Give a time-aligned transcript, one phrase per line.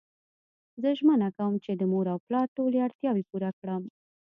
[0.81, 3.83] زه ژمنه کوم چی د مور او پلار ټولی اړتیاوی پوره کړم